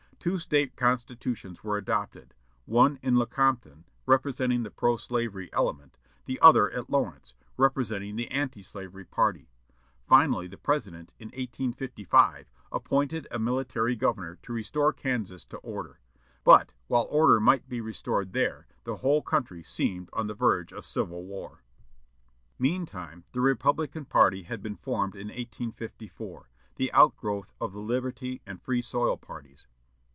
[0.23, 2.35] Two State constitutions were adopted:
[2.67, 8.61] one at Lecompton, representing the pro slavery element; the other at Lawrence, representing the anti
[8.61, 9.49] slavery party.
[10.07, 15.97] Finally, the President, in 1855, appointed a military governor to restore Kansas to order.
[16.43, 20.85] But, while order might be restored there, the whole country seemed on the verge of
[20.85, 21.63] civil war.
[22.59, 28.61] Meantime the Republican party had been formed in 1854, the outgrowth of the "Liberty" and
[28.61, 29.65] "Free Soil" parties.